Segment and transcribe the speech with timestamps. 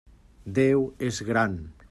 [0.59, 1.59] Déu és gran.